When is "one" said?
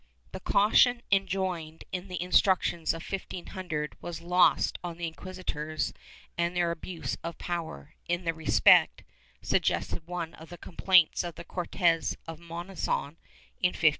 10.07-10.33